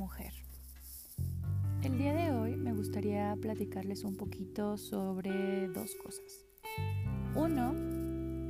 mujer. 0.00 0.32
El 1.82 1.98
día 1.98 2.14
de 2.14 2.30
hoy 2.30 2.56
me 2.56 2.72
gustaría 2.72 3.36
platicarles 3.38 4.02
un 4.02 4.16
poquito 4.16 4.78
sobre 4.78 5.68
dos 5.68 5.94
cosas. 6.02 6.46
Uno, 7.36 7.74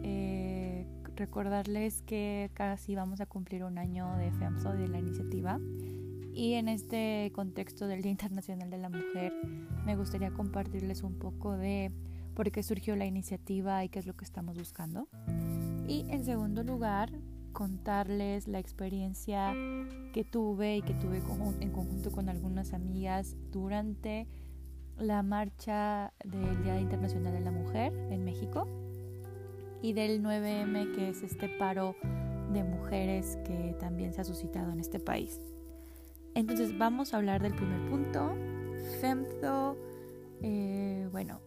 eh, 0.05 0.87
recordarles 1.17 2.03
que 2.03 2.53
casi 2.55 2.95
vamos 2.95 3.21
a 3.21 3.27
cumplir 3.27 3.65
un 3.65 3.79
año 3.79 4.17
de 4.17 4.31
FEMSO 4.31 4.75
de 4.75 4.87
la 4.87 5.01
iniciativa 5.01 5.59
y 6.33 6.55
en 6.55 6.69
este 6.69 7.33
contexto 7.35 7.89
del 7.89 8.01
Día 8.03 8.13
Internacional 8.13 8.71
de 8.71 8.79
la 8.79 8.89
Mujer 8.89 9.33
me 9.85 9.97
gustaría 9.97 10.31
compartirles 10.31 11.03
un 11.03 11.19
poco 11.19 11.57
de 11.57 11.91
por 12.37 12.53
qué 12.53 12.63
surgió 12.63 12.95
la 12.95 13.07
iniciativa 13.07 13.85
y 13.85 13.89
qué 13.89 13.99
es 13.99 14.07
lo 14.07 14.15
que 14.15 14.25
estamos 14.25 14.57
buscando. 14.57 15.09
Y 15.89 16.07
en 16.11 16.25
segundo 16.25 16.63
lugar, 16.63 17.11
contarles 17.61 18.49
la 18.49 18.59
experiencia 18.59 19.53
que 20.15 20.25
tuve 20.25 20.79
y 20.79 20.81
que 20.81 20.95
tuve 20.95 21.19
en 21.61 21.71
conjunto 21.71 22.11
con 22.11 22.31
algunas 22.31 22.73
amigas 22.73 23.37
durante 23.53 24.27
la 24.97 25.23
marcha 25.23 26.15
del 26.25 26.65
Día 26.65 26.81
Internacional 26.81 27.35
de 27.35 27.41
la 27.41 27.51
Mujer 27.51 27.93
en 28.11 28.25
México 28.25 28.67
y 29.83 29.93
del 29.93 30.23
9M, 30.23 30.95
que 30.95 31.11
es 31.11 31.23
este 31.23 31.51
paro 31.51 31.97
de 32.51 32.65
mujeres 32.65 33.37
que 33.45 33.77
también 33.79 34.15
se 34.15 34.23
ha 34.23 34.25
suscitado 34.25 34.73
en 34.73 34.81
este 34.81 34.99
país. 34.99 35.39
Entonces 36.35 36.79
vamos 36.79 37.13
a 37.13 37.19
hablar 37.19 37.43
del 37.43 37.55
primer 37.55 37.91
punto, 37.91 38.37
FEMTO. 39.03 39.77
Eh, 40.41 41.07
bueno, 41.13 41.41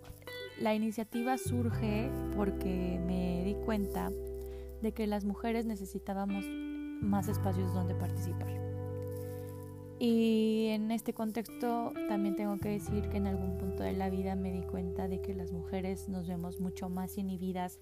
la 0.60 0.76
iniciativa 0.76 1.40
surge 1.40 2.12
porque 2.36 3.02
me 3.04 3.44
di 3.44 3.56
cuenta 3.66 4.12
de 4.84 4.92
que 4.92 5.08
las 5.08 5.26
mujeres 5.26 5.66
necesitábamos 5.66 6.46
más 7.02 7.28
espacios 7.28 7.74
donde 7.74 7.96
participar. 7.96 8.62
Y 9.98 10.68
en 10.72 10.92
este 10.92 11.14
contexto 11.14 11.94
también 12.08 12.36
tengo 12.36 12.58
que 12.58 12.70
decir 12.70 13.10
que 13.10 13.18
en 13.18 13.28
algún 13.28 13.58
punto 13.58 13.84
de 13.84 13.94
la 13.94 14.10
vida 14.10 14.36
me 14.36 14.52
di 14.52 14.62
cuenta 14.62 15.08
de 15.08 15.22
que 15.22 15.34
las 15.34 15.52
mujeres 15.52 16.10
nos 16.10 16.28
vemos 16.28 16.60
mucho 16.60 16.90
más 16.90 17.18
inhibidas 17.18 17.80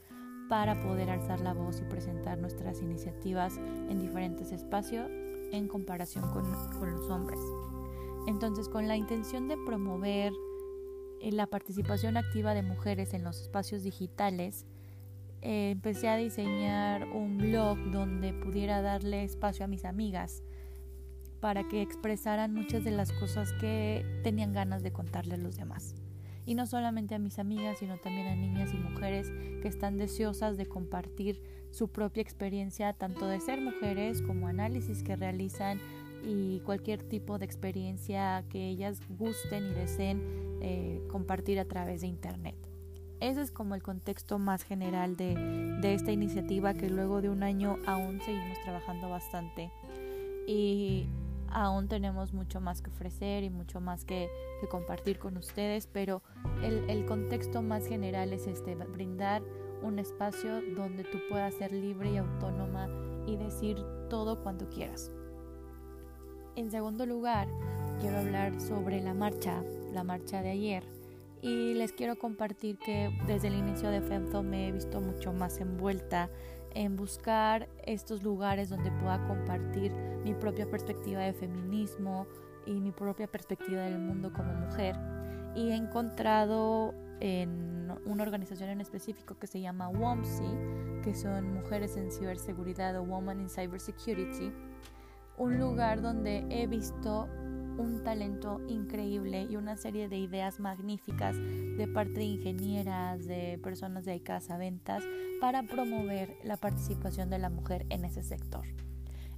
para 0.48 0.82
poder 0.82 1.10
alzar 1.10 1.40
la 1.40 1.54
voz 1.54 1.82
y 1.82 1.86
presentar 1.86 2.38
nuestras 2.38 2.82
iniciativas 2.82 3.58
en 3.58 4.00
diferentes 4.00 4.52
espacios 4.52 5.10
en 5.52 5.68
comparación 5.68 6.30
con, 6.32 6.44
con 6.80 6.92
los 6.92 7.10
hombres. 7.10 7.40
Entonces, 8.28 8.70
con 8.70 8.88
la 8.88 8.96
intención 8.96 9.48
de 9.48 9.58
promover 9.66 10.32
eh, 11.22 11.32
la 11.32 11.48
participación 11.48 12.18
activa 12.18 12.54
de 12.54 12.64
mujeres 12.64 13.14
en 13.14 13.24
los 13.24 13.42
espacios 13.42 13.84
digitales, 13.84 14.66
eh, 15.42 15.72
empecé 15.72 16.08
a 16.08 16.18
diseñar 16.18 17.08
un 17.08 17.38
blog 17.38 17.78
donde 17.92 18.34
pudiera 18.34 18.82
darle 18.82 19.24
espacio 19.24 19.66
a 19.66 19.68
mis 19.68 19.86
amigas 19.86 20.44
para 21.40 21.68
que 21.68 21.82
expresaran 21.82 22.54
muchas 22.54 22.84
de 22.84 22.92
las 22.92 23.12
cosas 23.12 23.52
que 23.54 24.06
tenían 24.24 24.54
ganas 24.54 24.84
de 24.84 24.92
contarle 24.92 25.34
a 25.34 25.38
los 25.38 25.58
demás. 25.58 25.96
Y 26.46 26.56
no 26.56 26.66
solamente 26.66 27.16
a 27.16 27.20
mis 27.20 27.40
amigas, 27.40 27.80
sino 27.80 27.98
también 27.98 28.28
a 28.28 28.36
niñas 28.36 28.72
y 28.74 28.78
mujeres 28.78 29.32
que 29.62 29.68
están 29.68 29.98
deseosas 29.98 30.58
de 30.58 30.66
compartir 30.68 31.42
su 31.72 31.90
propia 31.92 32.22
experiencia, 32.22 32.94
tanto 32.94 33.26
de 33.26 33.40
ser 33.40 33.62
mujeres 33.62 34.22
como 34.22 34.48
análisis 34.48 35.04
que 35.04 35.16
realizan 35.16 35.80
y 36.24 36.60
cualquier 36.60 37.02
tipo 37.04 37.40
de 37.40 37.46
experiencia 37.46 38.44
que 38.50 38.68
ellas 38.68 39.00
gusten 39.10 39.72
y 39.72 39.74
deseen 39.74 40.22
eh, 40.62 41.02
compartir 41.10 41.60
a 41.60 41.66
través 41.66 42.02
de 42.02 42.08
Internet. 42.08 42.61
Ese 43.22 43.42
es 43.42 43.52
como 43.52 43.76
el 43.76 43.84
contexto 43.84 44.40
más 44.40 44.64
general 44.64 45.16
de, 45.16 45.80
esta 45.84 46.12
iniciativa 46.12 46.74
que 46.74 46.90
luego 46.90 47.22
de 47.22 47.30
un 47.30 47.44
año 47.44 47.78
aún 47.86 48.20
seguimos 48.26 48.60
trabajando 48.64 49.10
bastante 49.10 49.72
y 50.48 51.06
aún 51.48 51.88
tenemos 51.88 52.34
mucho 52.34 52.60
más 52.60 52.82
que 52.82 52.90
ofrecer 52.90 53.44
y 53.44 53.52
mucho 53.52 53.80
más 53.80 54.06
que, 54.06 54.28
compartir 54.72 55.20
con 55.20 55.38
ustedes, 55.38 55.86
pero 55.86 56.24
el, 56.64 56.90
el, 56.90 57.06
contexto 57.06 57.62
más 57.62 57.88
general 57.88 58.34
es 58.34 58.48
este, 58.48 58.74
brindar 58.76 59.44
un 59.84 60.00
espacio 60.00 60.62
donde 60.76 61.04
tú 61.04 61.20
puedas 61.30 61.54
ser 61.54 61.74
libre 61.74 62.12
y 62.12 62.18
autónoma 62.18 62.88
y 63.28 63.38
decir 63.38 63.78
todo 64.10 64.42
cuanto 64.42 64.68
quieras. 64.70 65.12
En 66.56 66.72
segundo 66.72 67.06
lugar, 67.06 67.48
quiero 68.00 68.18
hablar 68.18 68.60
sobre 68.60 69.00
la 69.02 69.14
marcha, 69.14 69.64
la 69.94 70.04
marcha 70.04 70.42
de 70.42 70.52
ayer 70.52 71.01
y 71.42 71.74
les 71.74 71.92
quiero 71.92 72.18
compartir 72.18 72.78
que 72.78 73.10
desde 73.26 73.48
el 73.48 73.56
inicio 73.56 73.90
de 73.90 74.02
FEMZO 74.02 74.44
me 74.44 74.68
he 74.68 74.72
visto 74.72 75.02
mucho 75.02 75.34
más 75.34 75.60
envuelta 75.60 76.30
en 76.74 76.96
buscar 76.96 77.68
estos 77.86 78.24
lugares 78.24 78.70
donde 78.70 78.92
pueda 78.92 79.26
compartir 79.28 79.92
mi 80.24 80.34
propia 80.34 80.70
perspectiva 80.70 81.22
de 81.22 81.34
feminismo 81.34 82.28
y 82.66 82.80
mi 82.80 82.92
propia 82.92 83.28
perspectiva 83.28 83.82
del 83.82 84.00
mundo 84.00 84.32
como 84.32 84.54
mujer. 84.54 84.96
Y 85.56 85.70
he 85.70 85.76
encontrado 85.76 86.94
en 87.20 87.92
una 88.06 88.24
organización 88.24 88.70
en 88.70 88.82
específico 88.82 89.38
que 89.38 89.48
se 89.48 89.60
llama 89.60 89.90
WOMSI, 89.90 91.02
que 91.04 91.14
son 91.14 91.54
Mujeres 91.54 91.98
en 91.98 92.12
Ciberseguridad 92.12 92.98
o 92.98 93.04
Women 93.04 93.42
in 93.42 93.50
Cybersecurity, 93.50 94.52
un 95.38 95.60
lugar 95.60 96.02
donde 96.02 96.46
he 96.50 96.68
visto 96.68 97.28
un 97.82 98.04
talento 98.04 98.62
increíble 98.68 99.48
y 99.50 99.56
una 99.56 99.76
serie 99.76 100.08
de 100.08 100.18
ideas 100.18 100.60
magníficas 100.60 101.36
de 101.38 101.90
parte 101.94 102.20
de 102.20 102.26
ingenieras, 102.26 103.26
de 103.26 103.60
personas 103.62 104.06
dedicadas 104.06 104.50
a 104.50 104.58
ventas, 104.58 105.04
para 105.40 105.64
promover 105.64 106.38
la 106.44 106.58
participación 106.58 107.30
de 107.30 107.40
la 107.40 107.50
mujer 107.50 107.86
en 107.90 108.06
ese 108.06 108.24
sector. 108.24 108.66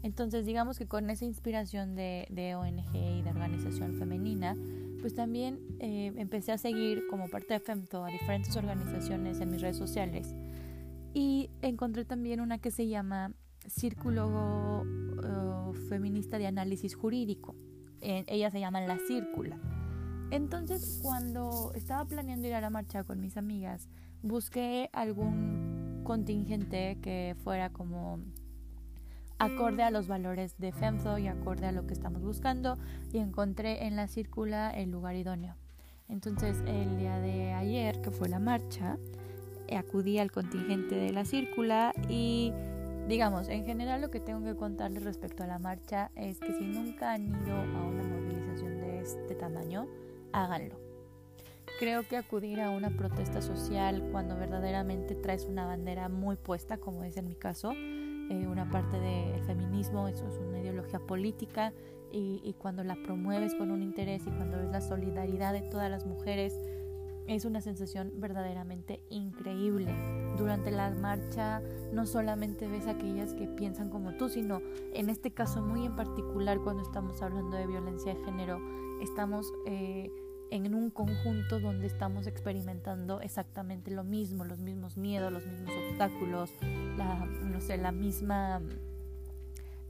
Entonces, 0.04 0.46
digamos 0.46 0.78
que 0.78 0.86
con 0.86 1.10
esa 1.10 1.24
inspiración 1.24 1.96
de, 1.96 2.56
ONG 2.58 2.96
y 2.96 3.22
de 3.22 3.30
organización 3.30 3.94
femenina, 3.94 4.56
pues 5.00 5.16
también 5.16 5.60
eh, 5.80 6.12
empecé 6.18 6.52
a 6.52 6.58
seguir 6.58 7.08
como 7.10 7.30
parte 7.30 7.54
de 7.54 7.60
FEMTO 7.62 8.04
a 8.04 8.10
diferentes 8.10 8.56
organizaciones 8.58 9.40
en 9.40 9.50
mis 9.50 9.62
redes 9.62 9.78
sociales 9.78 10.36
y 11.14 11.50
encontré 11.62 12.06
también 12.06 12.42
una 12.42 12.58
que 12.58 12.72
se 12.72 12.88
llama 12.88 13.34
Círculo 13.68 14.84
eh, 15.24 15.78
Feminista 15.90 16.38
de 16.38 16.48
Análisis 16.48 16.96
Jurídico 16.96 17.56
ella 18.04 18.52
se 18.52 18.60
llama 18.60 18.82
La 18.82 18.98
Círcula. 19.08 19.58
Entonces, 20.32 21.00
cuando 21.02 21.72
estaba 21.76 22.06
planeando 22.06 22.48
ir 22.48 22.56
a 22.56 22.62
la 22.62 22.70
marcha 22.70 23.04
con 23.04 23.20
mis 23.20 23.38
amigas, 23.38 23.88
busqué 24.22 24.90
algún 24.94 26.02
contingente 26.04 26.98
que 27.02 27.36
fuera 27.44 27.70
como 27.70 28.20
acorde 29.40 29.84
a 29.84 29.92
los 29.92 30.08
valores 30.08 30.58
de 30.58 30.72
FEMZO 30.72 31.18
y 31.18 31.28
acorde 31.28 31.68
a 31.68 31.72
lo 31.72 31.86
que 31.86 31.94
estamos 31.94 32.22
buscando 32.22 32.78
y 33.12 33.18
encontré 33.20 33.86
en 33.86 33.96
la 33.96 34.08
círcula 34.08 34.70
el 34.72 34.92
lugar 34.92 35.16
idóneo. 35.16 35.56
Entonces 36.08 36.62
el 36.66 36.98
día 36.98 37.20
de 37.20 37.54
ayer, 37.54 38.02
que 38.02 38.12
fue 38.12 38.30
la 38.30 38.40
marcha, 38.40 38.98
acudí 39.76 40.20
al 40.20 40.32
contingente 40.32 40.96
de 40.96 41.12
la 41.12 41.26
círcula 41.26 41.94
y 42.10 42.54
Digamos, 43.08 43.50
en 43.50 43.66
general 43.66 44.02
lo 44.02 44.10
que 44.10 44.22
tengo 44.22 44.44
que 44.46 44.56
contarles 44.56 45.04
respecto 45.04 45.44
a 45.44 45.48
la 45.48 45.60
marcha 45.60 46.10
es 46.16 46.40
que 46.40 46.54
si 46.54 46.66
nunca 46.66 47.12
han 47.12 47.28
ido 47.28 47.54
a 47.54 47.84
una 47.86 48.04
movilización 48.04 48.80
de 48.80 49.02
este 49.02 49.36
tamaño, 49.36 49.88
háganlo. 50.32 50.80
Creo 51.80 52.08
que 52.08 52.16
acudir 52.16 52.62
a 52.62 52.70
una 52.70 52.96
protesta 52.96 53.42
social 53.42 54.08
cuando 54.12 54.38
verdaderamente 54.38 55.16
traes 55.16 55.46
una 55.46 55.66
bandera 55.66 56.08
muy 56.08 56.38
puesta, 56.38 56.78
como 56.78 57.04
es 57.04 57.18
en 57.18 57.28
mi 57.28 57.36
caso, 57.36 57.74
eh, 57.74 58.48
una 58.48 58.70
parte 58.70 58.98
del 58.98 59.44
feminismo, 59.44 60.08
eso 60.08 60.26
es 60.28 60.38
una 60.38 60.62
ideología 60.62 61.00
política, 61.00 61.74
y, 62.10 62.40
y 62.44 62.54
cuando 62.54 62.84
la 62.84 62.96
promueves 62.96 63.54
con 63.56 63.72
un 63.72 63.82
interés 63.82 64.22
y 64.28 64.30
cuando 64.30 64.60
ves 64.60 64.70
la 64.72 64.82
solidaridad 64.82 65.52
de 65.52 65.62
todas 65.62 65.90
las 65.90 66.06
mujeres, 66.06 66.58
es 67.28 67.46
una 67.46 67.62
sensación 67.62 68.14
verdaderamente 68.18 69.02
increíble. 69.10 69.94
Durante 70.38 70.72
la 70.72 70.90
marcha 70.92 71.62
no 71.92 72.06
solamente 72.06 72.68
ves 72.68 72.88
a 72.88 72.92
aquellas 72.92 73.34
que 73.34 73.48
piensan 73.48 73.90
como 73.90 74.14
tú, 74.14 74.30
sino 74.30 74.62
en 74.94 75.10
este 75.10 75.32
caso 75.32 75.62
muy 75.62 75.86
en 75.86 75.96
particular 75.96 76.60
cuando 76.60 76.84
estamos 76.84 77.22
hablando 77.22 77.56
de 77.56 77.68
violencia 77.68 78.14
de 78.14 78.24
género, 78.24 78.60
estamos 79.02 79.54
eh, 79.66 80.12
en 80.52 80.76
un 80.76 80.90
conjunto 80.90 81.60
donde 81.60 81.88
estamos 81.88 82.28
experimentando 82.28 83.22
exactamente 83.22 83.90
lo 83.90 84.04
mismo, 84.04 84.46
los 84.46 84.60
mismos 84.60 84.98
miedos, 84.98 85.32
los 85.32 85.46
mismos 85.46 85.72
obstáculos, 85.90 86.52
la, 86.98 87.26
no 87.26 87.60
sé, 87.62 87.78
la 87.78 87.92
misma 87.92 88.62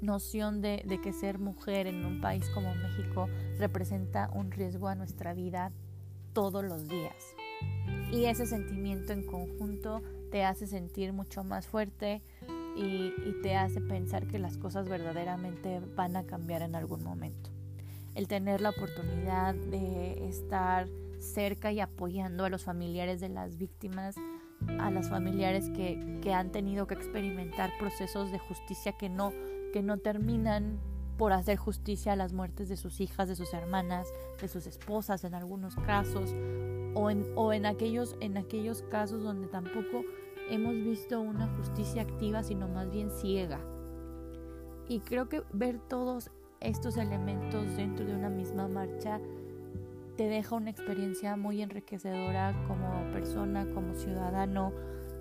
noción 0.01 0.61
de, 0.61 0.83
de 0.85 1.01
que 1.01 1.13
ser 1.13 1.39
mujer 1.39 1.87
en 1.87 2.05
un 2.05 2.21
país 2.21 2.49
como 2.53 2.73
México 2.75 3.27
representa 3.57 4.29
un 4.33 4.51
riesgo 4.51 4.87
a 4.87 4.95
nuestra 4.95 5.33
vida 5.33 5.71
todos 6.33 6.63
los 6.63 6.87
días. 6.87 7.35
Y 8.11 8.25
ese 8.25 8.45
sentimiento 8.45 9.13
en 9.13 9.25
conjunto 9.25 10.01
te 10.31 10.43
hace 10.43 10.67
sentir 10.67 11.13
mucho 11.13 11.43
más 11.43 11.67
fuerte 11.67 12.21
y, 12.75 13.11
te 13.43 13.55
hace 13.55 13.81
pensar 13.81 14.27
que 14.27 14.39
las 14.39 14.57
cosas 14.57 14.87
verdaderamente 14.87 15.81
van 15.95 16.15
a 16.15 16.23
cambiar 16.23 16.61
en 16.61 16.75
algún 16.75 17.03
momento. 17.03 17.49
El 18.15 18.27
tener 18.27 18.61
la 18.61 18.69
oportunidad 18.69 19.53
de 19.53 20.27
estar 20.27 20.87
cerca 21.19 21.71
y 21.71 21.79
apoyando 21.79 22.45
a 22.45 22.49
los 22.49 22.63
familiares 22.63 23.19
de 23.19 23.29
las 23.29 23.57
víctimas, 23.57 24.15
a 24.79 24.91
las 24.91 25.09
familiares 25.09 25.69
que, 25.71 26.19
que 26.21 26.33
han 26.33 26.51
tenido 26.51 26.87
que 26.87 26.93
experimentar 26.93 27.71
procesos 27.79 28.31
de 28.31 28.39
justicia 28.39 28.93
que 28.93 29.09
no, 29.09 29.33
que 29.73 29.81
no 29.83 29.97
terminan 29.97 30.79
por 31.17 31.33
hacer 31.33 31.57
justicia 31.57 32.13
a 32.13 32.15
las 32.15 32.33
muertes 32.33 32.69
de 32.69 32.77
sus 32.77 32.99
hijas, 32.99 33.27
de 33.27 33.35
sus 33.35 33.53
hermanas, 33.53 34.07
de 34.41 34.47
sus 34.47 34.67
esposas 34.67 35.23
en 35.23 35.33
algunos 35.33 35.75
casos, 35.75 36.35
o 36.95 37.53
en, 37.53 37.65
aquellos, 37.65 38.15
en 38.19 38.37
aquellos 38.37 38.83
casos 38.83 39.23
donde 39.23 39.47
tampoco 39.47 40.03
hemos 40.49 40.73
visto 40.73 41.21
una 41.21 41.47
justicia 41.55 42.01
activa, 42.01 42.43
sino 42.43 42.67
más 42.67 42.91
bien 42.91 43.09
ciega. 43.09 43.59
Y 44.87 44.99
creo 44.99 45.29
que 45.29 45.43
ver 45.53 45.79
todos 45.79 46.29
estos 46.59 46.97
elementos 46.97 47.75
dentro 47.75 48.05
de 48.05 48.13
una 48.13 48.29
misma 48.29 48.67
marcha 48.67 49.19
te 50.17 50.27
deja 50.27 50.55
una 50.55 50.69
experiencia 50.69 51.35
muy 51.35 51.61
enriquecedora 51.61 52.53
como 52.67 53.11
persona, 53.11 53.65
como 53.73 53.95
ciudadano, 53.95 54.71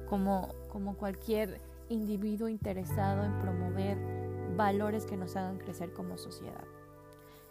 como 0.09 0.97
cualquier 0.99 1.61
individuo 1.89 2.49
interesado 2.49 3.25
en 3.25 3.39
promover 3.39 4.22
valores 4.57 5.07
que 5.07 5.17
nos 5.17 5.37
hagan 5.37 5.59
crecer 5.59 5.93
como 5.93 6.19
sociedad. 6.19 6.65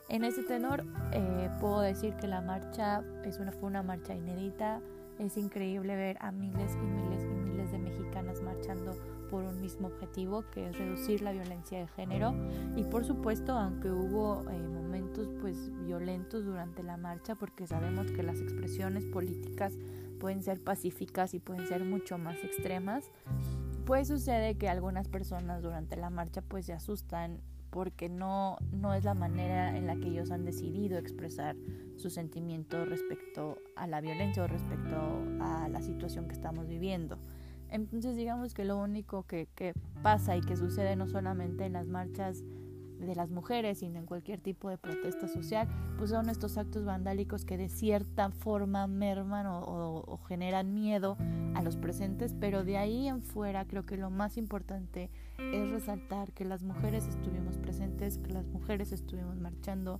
En 0.09 0.24
ese 0.24 0.44
tenor 0.44 0.83
eh, 1.13 1.50
puedo 1.59 1.81
decir 1.81 2.15
que 2.15 2.27
la 2.27 2.42
marcha 2.42 3.03
es 3.24 3.39
una, 3.39 3.51
fue 3.51 3.69
una 3.69 3.81
marcha 3.81 4.13
inédita, 4.13 4.81
es 5.19 5.38
increíble 5.38 5.95
ver 5.95 6.18
a 6.19 6.31
miles 6.31 6.75
y 6.75 6.86
miles 6.86 7.24
y 7.24 7.50
miles 7.50 7.71
de 7.71 7.77
mexicanas 7.77 8.42
marchando 8.42 8.94
por 9.30 9.44
un 9.44 9.62
mismo 9.62 9.88
objetivo 9.88 10.44
que 10.51 10.68
es 10.68 10.77
reducir 10.77 11.21
la 11.21 11.31
violencia 11.31 11.80
de 11.80 11.88
género 11.88 12.36
y 12.75 12.83
por 12.83 13.06
supuesto 13.06 13.53
aunque 13.53 13.89
hubo 13.89 14.44
eh, 14.50 14.59
momentos 14.59 15.30
pues 15.39 15.71
violentos 15.86 16.44
durante 16.44 16.83
la 16.83 16.98
marcha 16.98 17.36
porque 17.36 17.65
sabemos 17.68 18.12
que 18.12 18.24
las 18.24 18.42
expresiones 18.42 19.06
políticas 19.06 19.77
pueden 20.19 20.44
ser 20.44 20.62
pacíficas 20.62 21.33
y 21.33 21.39
pueden 21.39 21.65
ser 21.68 21.86
mucho 21.86 22.18
más 22.18 22.44
extremas 22.44 23.09
pues 23.91 24.07
sucede 24.07 24.55
que 24.55 24.69
algunas 24.69 25.09
personas 25.09 25.61
durante 25.61 25.97
la 25.97 26.09
marcha 26.09 26.41
pues 26.41 26.65
se 26.65 26.71
asustan 26.71 27.41
porque 27.71 28.07
no, 28.07 28.55
no 28.71 28.93
es 28.93 29.03
la 29.03 29.13
manera 29.13 29.75
en 29.75 29.85
la 29.85 29.97
que 29.97 30.07
ellos 30.07 30.31
han 30.31 30.45
decidido 30.45 30.97
expresar 30.97 31.57
su 31.97 32.09
sentimiento 32.09 32.85
respecto 32.85 33.57
a 33.75 33.88
la 33.88 33.99
violencia 33.99 34.43
o 34.43 34.47
respecto 34.47 34.95
a 35.41 35.67
la 35.67 35.81
situación 35.81 36.29
que 36.29 36.31
estamos 36.31 36.69
viviendo. 36.69 37.19
Entonces 37.69 38.15
digamos 38.15 38.53
que 38.53 38.63
lo 38.63 38.77
único 38.77 39.23
que, 39.23 39.49
que 39.55 39.73
pasa 40.01 40.38
y 40.38 40.41
que 40.41 40.55
sucede 40.55 40.95
no 40.95 41.09
solamente 41.09 41.65
en 41.65 41.73
las 41.73 41.88
marchas 41.89 42.45
de 43.06 43.15
las 43.15 43.30
mujeres, 43.30 43.80
sino 43.80 44.00
en 44.00 44.06
cualquier 44.06 44.39
tipo 44.39 44.69
de 44.69 44.77
protesta 44.77 45.27
social, 45.27 45.68
pues 45.98 46.09
son 46.09 46.30
estos 46.30 46.57
actos 46.57 46.86
vandálicos 46.86 47.45
que 47.45 47.57
de 47.57 47.69
cierta 47.69 48.30
forma 48.31 48.88
merman 48.88 49.45
o, 49.48 50.19
generan 50.27 50.74
miedo 50.74 51.18
a 51.56 51.62
los 51.62 51.77
presentes, 51.77 52.33
pero 52.39 52.63
de 52.63 52.77
ahí 52.77 53.07
en 53.07 53.21
fuera 53.21 53.65
creo 53.65 53.86
que 53.86 53.98
lo 53.98 54.09
más 54.09 54.38
importante 54.38 55.09
es 55.38 55.69
resaltar 55.69 56.31
que 56.31 56.45
las 56.45 56.63
mujeres 56.63 57.07
estuvimos 57.07 57.57
presentes, 57.57 58.18
que 58.18 58.31
las 58.31 58.45
mujeres 58.48 58.92
estuvimos 58.92 59.38
marchando, 59.38 60.00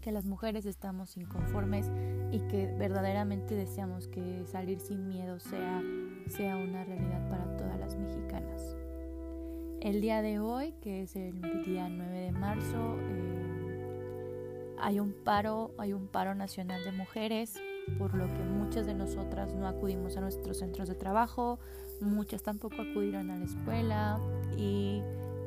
que 0.00 0.12
las 0.12 0.26
mujeres 0.26 0.66
estamos 0.66 1.16
inconformes 1.16 1.90
y 2.30 2.40
que 2.48 2.66
verdaderamente 2.78 3.54
deseamos 3.54 4.06
que 4.08 4.44
salir 4.46 4.78
sin 4.80 5.08
miedo 5.08 5.40
sea, 5.40 5.82
sea 6.28 6.56
una 6.56 6.84
realidad 6.84 7.28
para 7.28 7.44
mexicanas. 7.46 7.53
El 9.84 10.00
día 10.00 10.22
de 10.22 10.38
hoy, 10.38 10.72
que 10.80 11.02
es 11.02 11.14
el 11.14 11.38
día 11.62 11.90
9 11.90 12.18
de 12.18 12.32
marzo, 12.32 12.96
eh, 13.00 14.74
hay 14.78 14.98
un 14.98 15.12
paro, 15.12 15.72
hay 15.76 15.92
un 15.92 16.06
paro 16.06 16.34
nacional 16.34 16.82
de 16.84 16.92
mujeres, 16.92 17.52
por 17.98 18.14
lo 18.14 18.24
que 18.32 18.42
muchas 18.44 18.86
de 18.86 18.94
nosotras 18.94 19.52
no 19.52 19.68
acudimos 19.68 20.16
a 20.16 20.22
nuestros 20.22 20.60
centros 20.60 20.88
de 20.88 20.94
trabajo, 20.94 21.58
muchas 22.00 22.42
tampoco 22.42 22.76
acudieron 22.80 23.30
a 23.30 23.36
la 23.36 23.44
escuela 23.44 24.18
y 24.56 25.02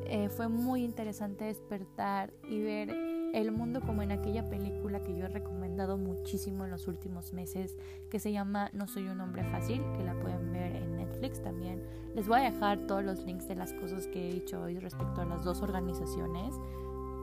eh, 0.05 0.29
fue 0.29 0.49
muy 0.49 0.83
interesante 0.83 1.45
despertar 1.45 2.31
y 2.47 2.61
ver 2.61 3.16
el 3.33 3.51
mundo 3.51 3.81
como 3.81 4.01
en 4.01 4.11
aquella 4.11 4.49
película 4.49 5.01
que 5.01 5.15
yo 5.15 5.25
he 5.25 5.29
recomendado 5.29 5.97
muchísimo 5.97 6.65
en 6.65 6.71
los 6.71 6.87
últimos 6.87 7.33
meses, 7.33 7.77
que 8.09 8.19
se 8.19 8.31
llama 8.31 8.69
No 8.73 8.87
soy 8.87 9.07
un 9.07 9.19
hombre 9.21 9.43
fácil, 9.45 9.81
que 9.95 10.03
la 10.03 10.13
pueden 10.19 10.51
ver 10.51 10.75
en 10.75 10.97
Netflix 10.97 11.41
también. 11.41 11.83
Les 12.15 12.27
voy 12.27 12.39
a 12.39 12.51
dejar 12.51 12.79
todos 12.87 13.03
los 13.03 13.23
links 13.25 13.47
de 13.47 13.55
las 13.55 13.73
cosas 13.73 14.07
que 14.07 14.29
he 14.29 14.33
dicho 14.33 14.61
hoy 14.61 14.79
respecto 14.79 15.21
a 15.21 15.25
las 15.25 15.43
dos 15.43 15.61
organizaciones 15.61 16.55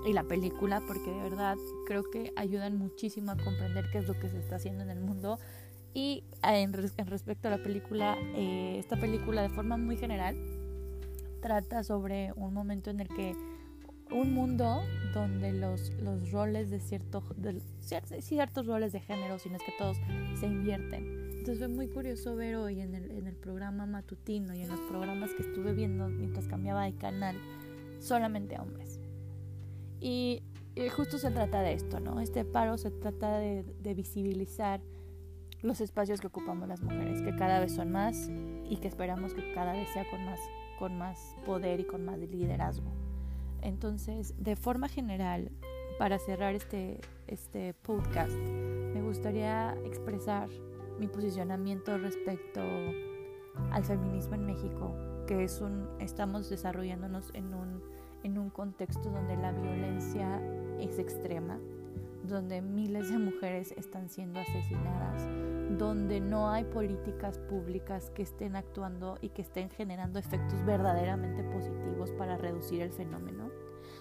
y 0.06 0.12
la 0.12 0.24
película, 0.24 0.82
porque 0.86 1.10
de 1.10 1.22
verdad 1.22 1.56
creo 1.86 2.08
que 2.10 2.32
ayudan 2.36 2.76
muchísimo 2.76 3.32
a 3.32 3.36
comprender 3.36 3.86
qué 3.90 3.98
es 3.98 4.08
lo 4.08 4.18
que 4.18 4.28
se 4.28 4.38
está 4.38 4.56
haciendo 4.56 4.82
en 4.82 4.90
el 4.90 5.00
mundo. 5.00 5.38
Y 5.94 6.24
en, 6.42 6.72
respecto 6.72 7.48
a 7.48 7.52
la 7.52 7.62
película, 7.62 8.16
eh, 8.34 8.76
esta 8.78 8.96
película 8.96 9.42
de 9.42 9.48
forma 9.48 9.76
muy 9.76 9.96
general 9.96 10.36
trata 11.40 11.84
sobre 11.84 12.32
un 12.36 12.52
momento 12.52 12.90
en 12.90 13.00
el 13.00 13.08
que 13.08 13.36
un 14.10 14.34
mundo 14.34 14.82
donde 15.12 15.52
los, 15.52 15.90
los 16.00 16.30
roles 16.30 16.70
de, 16.70 16.80
cierto, 16.80 17.22
de 17.36 17.60
ciertos 18.20 18.66
roles 18.66 18.92
de 18.92 19.00
género, 19.00 19.38
si 19.38 19.48
no 19.48 19.56
es 19.56 19.62
que 19.62 19.72
todos, 19.78 19.96
se 20.38 20.46
invierten. 20.46 21.24
Entonces 21.30 21.58
fue 21.58 21.68
muy 21.68 21.88
curioso 21.88 22.36
ver 22.36 22.56
hoy 22.56 22.80
en 22.80 22.94
el, 22.94 23.10
en 23.10 23.26
el 23.26 23.36
programa 23.36 23.86
matutino 23.86 24.54
y 24.54 24.62
en 24.62 24.68
los 24.68 24.80
programas 24.80 25.30
que 25.34 25.42
estuve 25.42 25.72
viendo 25.72 26.08
mientras 26.08 26.48
cambiaba 26.48 26.84
de 26.84 26.94
canal, 26.94 27.36
solamente 28.00 28.58
hombres. 28.58 29.00
Y, 30.00 30.42
justo 30.96 31.18
se 31.18 31.30
trata 31.30 31.62
de 31.62 31.74
esto, 31.74 32.00
¿no? 32.00 32.20
Este 32.20 32.44
paro 32.44 32.76
se 32.78 32.90
trata 32.90 33.38
de, 33.38 33.62
de 33.62 33.94
visibilizar 33.94 34.80
los 35.62 35.80
espacios 35.80 36.20
que 36.20 36.26
ocupamos 36.26 36.68
las 36.68 36.82
mujeres, 36.82 37.22
que 37.22 37.34
cada 37.36 37.60
vez 37.60 37.74
son 37.74 37.92
más 37.92 38.28
y 38.68 38.76
que 38.78 38.88
esperamos 38.88 39.34
que 39.34 39.52
cada 39.54 39.72
vez 39.72 39.88
sea 39.92 40.04
con 40.10 40.24
más, 40.24 40.40
con 40.78 40.98
más 40.98 41.36
poder 41.46 41.80
y 41.80 41.84
con 41.84 42.04
más 42.04 42.18
liderazgo. 42.18 43.03
Entonces, 43.64 44.34
de 44.38 44.56
forma 44.56 44.88
general, 44.88 45.50
para 45.98 46.18
cerrar 46.18 46.54
este, 46.54 47.00
este 47.26 47.72
podcast, 47.72 48.34
me 48.34 49.02
gustaría 49.02 49.74
expresar 49.84 50.48
mi 51.00 51.08
posicionamiento 51.08 51.96
respecto 51.96 52.60
al 53.70 53.84
feminismo 53.84 54.34
en 54.34 54.44
México, 54.44 54.94
que 55.26 55.44
es 55.44 55.60
un, 55.60 55.88
estamos 55.98 56.50
desarrollándonos 56.50 57.34
en 57.34 57.54
un, 57.54 57.82
en 58.22 58.38
un 58.38 58.50
contexto 58.50 59.10
donde 59.10 59.36
la 59.36 59.52
violencia 59.52 60.40
es 60.78 60.98
extrema, 60.98 61.58
donde 62.24 62.62
miles 62.62 63.10
de 63.10 63.18
mujeres 63.18 63.72
están 63.72 64.08
siendo 64.08 64.40
asesinadas, 64.40 65.28
donde 65.78 66.20
no 66.20 66.50
hay 66.50 66.64
políticas 66.64 67.38
públicas 67.38 68.10
que 68.10 68.22
estén 68.22 68.56
actuando 68.56 69.18
y 69.20 69.28
que 69.28 69.42
estén 69.42 69.70
generando 69.70 70.18
efectos 70.18 70.64
verdaderamente 70.64 71.42
positivos 71.44 72.12
para 72.12 72.36
reducir 72.36 72.80
el 72.80 72.92
fenómeno 72.92 73.50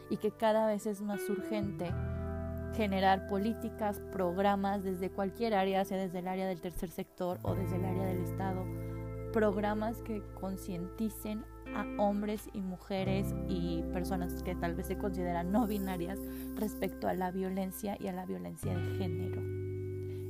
y 0.09 0.17
que 0.17 0.31
cada 0.31 0.67
vez 0.67 0.85
es 0.85 1.01
más 1.01 1.29
urgente 1.29 1.91
generar 2.75 3.27
políticas, 3.27 4.01
programas 4.11 4.83
desde 4.83 5.11
cualquier 5.11 5.53
área, 5.53 5.85
sea 5.85 5.97
desde 5.97 6.19
el 6.19 6.27
área 6.27 6.47
del 6.47 6.61
tercer 6.61 6.89
sector 6.89 7.39
o 7.43 7.53
desde 7.53 7.75
el 7.75 7.85
área 7.85 8.05
del 8.05 8.23
Estado, 8.23 8.65
programas 9.31 10.01
que 10.01 10.23
concienticen 10.39 11.45
a 11.75 11.85
hombres 11.97 12.49
y 12.53 12.61
mujeres 12.61 13.33
y 13.47 13.83
personas 13.93 14.43
que 14.43 14.55
tal 14.55 14.75
vez 14.75 14.87
se 14.87 14.97
consideran 14.97 15.51
no 15.51 15.67
binarias 15.67 16.19
respecto 16.55 17.07
a 17.07 17.13
la 17.13 17.31
violencia 17.31 17.97
y 17.99 18.07
a 18.07 18.13
la 18.13 18.25
violencia 18.25 18.77
de 18.77 18.97
género. 18.97 19.41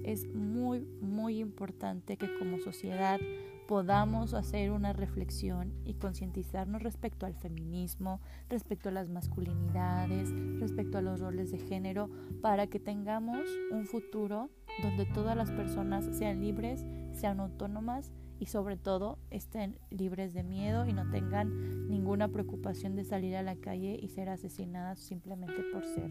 Es 0.04 0.28
muy, 0.34 0.82
muy 1.02 1.40
importante 1.40 2.18
que 2.18 2.38
como 2.38 2.60
sociedad 2.60 3.20
podamos 3.68 4.34
hacer 4.34 4.72
una 4.72 4.94
reflexión 4.94 5.74
y 5.86 5.96
concientizarnos 5.96 6.84
respecto 6.84 7.26
al 7.26 7.34
feminismo, 7.34 8.22
respecto 8.50 8.90
a 8.90 8.92
las 8.92 9.10
masculinidades, 9.10 10.30
respecto 10.60 10.98
a 10.98 11.02
los 11.02 11.20
roles 11.20 11.52
de 11.52 11.60
género, 11.60 12.10
para 12.42 12.68
que 12.68 12.80
tengamos 12.80 13.48
un 13.72 13.86
futuro 13.86 14.50
donde 14.82 15.06
todas 15.06 15.38
las 15.38 15.52
personas 15.52 16.06
sean 16.12 16.42
libres, 16.42 16.86
sean 17.14 17.40
autónomas 17.40 18.12
y 18.40 18.48
sobre 18.48 18.78
todo 18.78 19.20
estén 19.30 19.80
libres 19.90 20.34
de 20.34 20.44
miedo 20.44 20.86
y 20.86 20.94
no 20.94 21.10
tengan 21.10 21.88
ninguna 21.90 22.28
preocupación 22.28 22.96
de 22.96 23.04
salir 23.04 23.36
a 23.36 23.44
la 23.44 23.56
calle 23.56 23.98
y 24.02 24.10
ser 24.10 24.30
asesinadas 24.30 25.00
simplemente 25.00 25.64
por 25.72 25.86
ser 25.86 26.10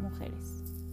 mujeres. 0.00 0.89